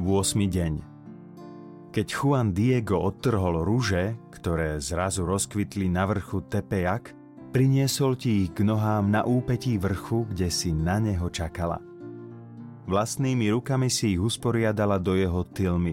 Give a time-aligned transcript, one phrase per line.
[0.00, 0.74] deň
[1.92, 7.12] Keď Juan Diego odtrhol rúže, ktoré zrazu rozkvitli na vrchu Tepejak,
[7.52, 11.84] priniesol ti ich k nohám na úpetí vrchu, kde si na neho čakala.
[12.88, 15.92] Vlastnými rukami si ich usporiadala do jeho tylmy.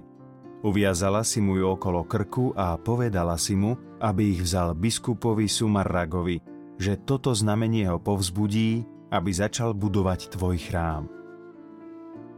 [0.63, 6.39] Uviazala si mu ju okolo krku a povedala si mu, aby ich vzal biskupovi Sumarragovi,
[6.79, 11.17] že toto znamenie ho povzbudí, aby začal budovať tvoj chrám.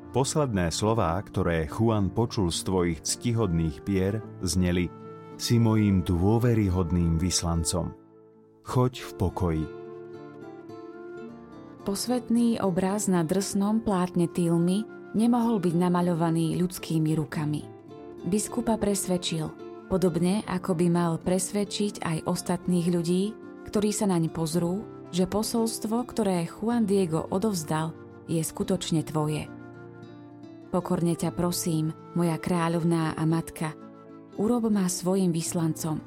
[0.10, 4.90] Posledné slová, ktoré Juan počul z tvojich ctihodných pier, zneli
[5.38, 7.94] Si mojím dôveryhodným vyslancom.
[8.66, 9.66] Choď v pokoji.
[11.86, 14.84] Posvetný obraz na drsnom plátne týlmy
[15.14, 17.70] nemohol byť namaľovaný ľudskými rukami.
[18.26, 19.46] Biskupa presvedčil,
[19.94, 23.38] podobne ako by mal presvedčiť aj ostatných ľudí,
[23.70, 24.82] ktorí sa naň pozrú,
[25.14, 27.94] že posolstvo, ktoré Juan Diego odovzdal,
[28.26, 29.46] je skutočne tvoje–
[30.70, 33.74] Pokorne ťa prosím, moja kráľovná a matka,
[34.38, 35.98] urob ma svojim vyslancom,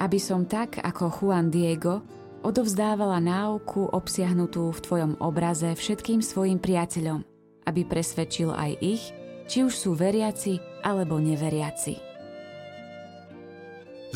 [0.00, 2.00] aby som tak ako Juan Diego
[2.40, 7.20] odovzdávala náuku obsiahnutú v tvojom obraze všetkým svojim priateľom,
[7.68, 9.04] aby presvedčil aj ich,
[9.44, 12.00] či už sú veriaci alebo neveriaci.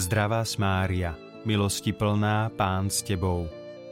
[0.00, 1.12] Zdravá Mária,
[1.44, 3.44] milosti plná, Pán s Tebou,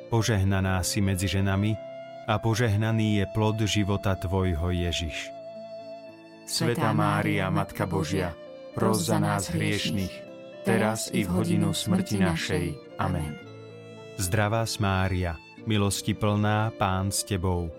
[0.09, 1.77] požehnaná si medzi ženami
[2.25, 5.40] a požehnaný je plod života Tvojho Ježiš.
[6.51, 8.35] Svetá Mária, Matka Božia,
[8.75, 10.11] pros za nás hriešných,
[10.67, 12.99] teraz i v hodinu smrti našej.
[12.99, 13.39] Amen.
[14.19, 17.71] Zdravá Mária, milosti plná, Pán s Tebou,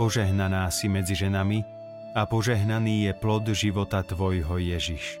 [0.00, 1.68] požehnaná si medzi ženami
[2.16, 5.20] a požehnaný je plod života Tvojho Ježiš.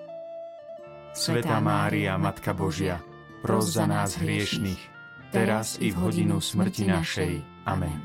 [1.12, 3.04] Svetá Mária, Matka Božia,
[3.44, 4.80] pros za nás hriešných,
[5.28, 7.32] teraz i v hodinu smrti našej.
[7.68, 8.00] Amen.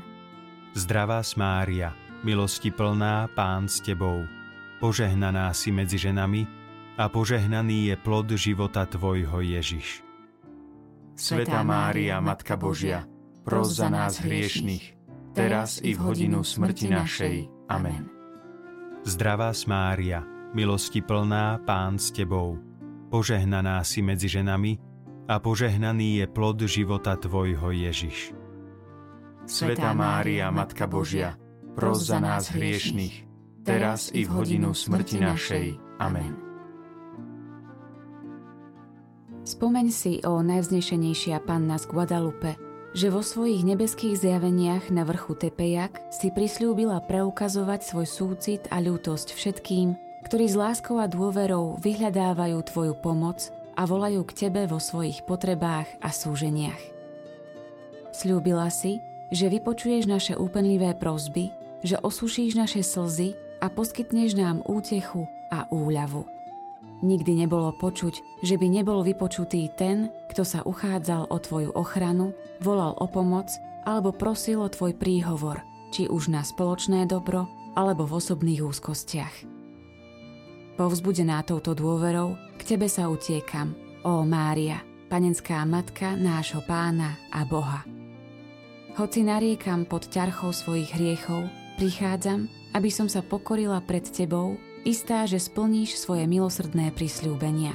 [0.76, 4.39] Zdravá Mária, milosti plná, Pán s Tebou,
[4.80, 6.48] Požehnaná si medzi ženami
[6.96, 10.00] a požehnaný je plod života Tvojho Ježiš.
[11.20, 13.04] Svetá Mária, Matka Božia,
[13.44, 14.96] pros za nás hriešných,
[15.36, 17.36] teraz i v hodinu smrti našej.
[17.68, 18.08] Amen.
[19.04, 20.24] Zdravá Mária,
[20.56, 22.56] milosti plná, Pán s Tebou,
[23.12, 24.80] požehnaná si medzi ženami
[25.28, 28.32] a požehnaný je plod života Tvojho Ježiš.
[29.44, 31.36] Svetá Mária, Matka Božia,
[31.76, 33.29] pros za nás hriešných,
[33.70, 35.66] teraz i v hodinu smrti našej.
[36.02, 36.34] Amen.
[39.46, 42.58] Spomeň si, o najvznešenejšia panna z Guadalupe,
[42.90, 49.32] že vo svojich nebeských zjaveniach na vrchu Tepejak si prislúbila preukazovať svoj súcit a ľútosť
[49.32, 49.94] všetkým,
[50.26, 53.48] ktorí s láskou a dôverou vyhľadávajú Tvoju pomoc
[53.78, 56.82] a volajú k Tebe vo svojich potrebách a súženiach.
[58.10, 58.98] Sľúbila si,
[59.30, 66.24] že vypočuješ naše úpenlivé prosby, že osušíš naše slzy a poskytneš nám útechu a úľavu.
[67.00, 72.92] Nikdy nebolo počuť, že by nebol vypočutý ten, kto sa uchádzal o tvoju ochranu, volal
[73.00, 73.48] o pomoc
[73.88, 79.34] alebo prosil o tvoj príhovor, či už na spoločné dobro alebo v osobných úzkostiach.
[80.76, 87.84] Povzbudená touto dôverou, k tebe sa utiekam, ó Mária, panenská matka nášho pána a Boha.
[88.96, 91.48] Hoci nariekam pod ťarchou svojich hriechov,
[91.80, 97.74] prichádzam aby som sa pokorila pred Tebou, istá, že splníš svoje milosrdné prisľúbenia.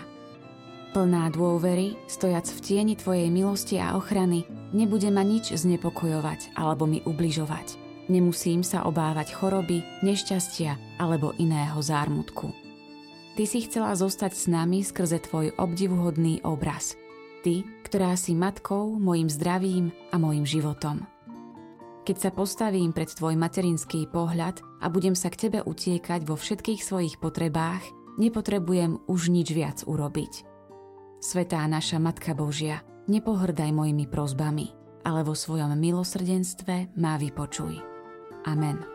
[0.95, 7.03] Plná dôvery, stojac v tieni Tvojej milosti a ochrany, nebude ma nič znepokojovať alebo mi
[7.03, 7.75] ubližovať.
[8.07, 12.53] Nemusím sa obávať choroby, nešťastia alebo iného zármutku.
[13.35, 16.95] Ty si chcela zostať s nami skrze Tvoj obdivuhodný obraz.
[17.43, 21.03] Ty, ktorá si matkou, mojim zdravím a mojim životom.
[22.05, 26.85] Keď sa postavím pred tvoj materinský pohľad a budem sa k tebe utiekať vo všetkých
[26.85, 27.81] svojich potrebách,
[28.21, 30.45] nepotrebujem už nič viac urobiť.
[31.17, 34.69] Svetá naša Matka Božia, nepohrdaj mojimi prozbami,
[35.01, 37.81] ale vo svojom milosrdenstve má vypočuj.
[38.45, 38.94] Amen.